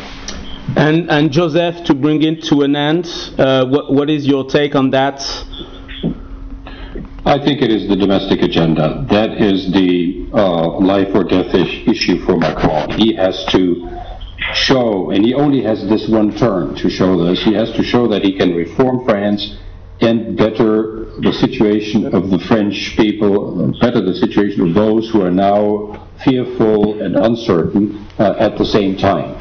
[0.76, 3.06] And, and Josef, to bring it to an end,
[3.38, 5.22] uh, what, what is your take on that?
[7.28, 9.06] I think it is the domestic agenda.
[9.10, 12.92] That is the uh, life or death is- issue for Macron.
[12.92, 13.86] He has to
[14.54, 18.08] show, and he only has this one term to show this, he has to show
[18.08, 19.58] that he can reform France
[20.00, 25.32] and better the situation of the French people, better the situation of those who are
[25.32, 29.36] now fearful and uncertain uh, at the same time.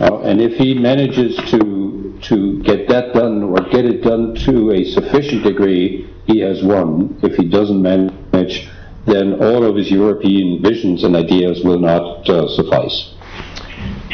[0.00, 4.70] Uh, and if he manages to to get that done or get it done to
[4.72, 7.18] a sufficient degree, he has won.
[7.22, 8.68] If he doesn't manage,
[9.06, 13.14] then all of his European visions and ideas will not uh, suffice.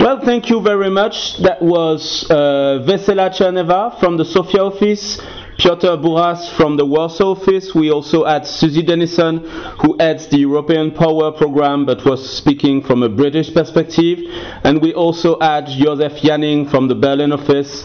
[0.01, 1.39] Well, thank you very much.
[1.39, 5.21] That was uh, Vessela Tcherneva from the Sofia office,
[5.59, 7.75] Piotr Buras from the Warsaw office.
[7.75, 9.39] We also had Susi Dennison,
[9.83, 14.21] who heads the European Power Program but was speaking from a British perspective.
[14.63, 17.85] And we also had Josef Janning from the Berlin office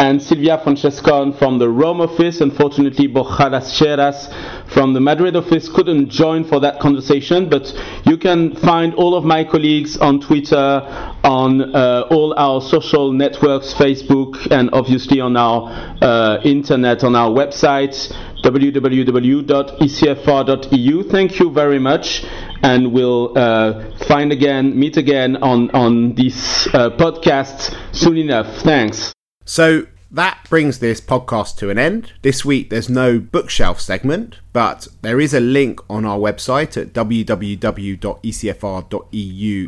[0.00, 2.40] and Silvia Francescon from the Rome office.
[2.40, 4.32] Unfortunately, Borja Lasheras
[4.72, 7.70] from the Madrid office couldn't join for that conversation, but
[8.06, 10.56] you can find all of my colleagues on Twitter,
[11.22, 15.68] on uh, all our social networks, Facebook, and obviously on our
[16.00, 18.10] uh, internet, on our website
[18.42, 19.42] www.ecfr.eu.
[21.10, 22.24] Thank you very much,
[22.62, 28.46] and we'll uh, find again, meet again on on this uh, podcast soon enough.
[28.62, 29.12] Thanks.
[29.50, 32.12] So that brings this podcast to an end.
[32.22, 36.92] This week there's no bookshelf segment, but there is a link on our website at
[36.92, 37.32] www.ecfr.eu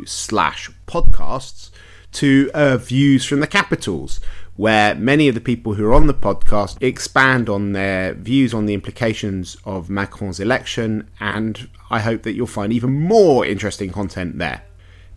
[0.05, 1.69] slash podcasts
[2.13, 4.21] to uh, views from the capitals,
[4.55, 8.67] where many of the people who are on the podcast expand on their views on
[8.67, 14.37] the implications of Macron's election, and I hope that you'll find even more interesting content
[14.37, 14.63] there.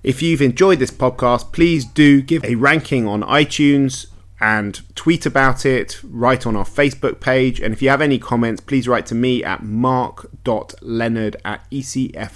[0.03, 4.07] If you've enjoyed this podcast, please do give a ranking on iTunes
[4.41, 7.61] and tweet about it, write on our Facebook page.
[7.61, 12.27] And if you have any comments, please write to me at mark.leonard at ecfr.eu.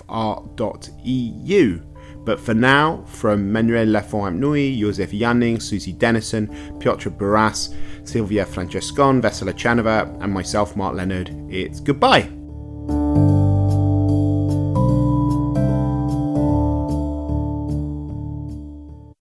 [2.25, 6.49] But for now, from Manuel Lafont-Rapnouil, Josef Janning, Susi Dennison,
[6.79, 7.75] Piotr Buras,
[8.05, 12.40] Silvia Francescon, Vessela Chanova, and myself, Mark Leonard, it's goodbye.